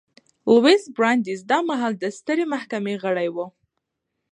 لویس 0.53 0.83
براندیز 0.97 1.39
دا 1.51 1.57
مهال 1.69 1.93
د 1.99 2.03
سترې 2.17 2.45
محکمې 2.53 2.93
غړی 3.03 3.29
و. 3.35 3.37